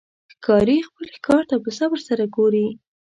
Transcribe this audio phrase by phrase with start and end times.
[0.33, 2.67] ښکاري خپل ښکار ته په صبر سره ګوري.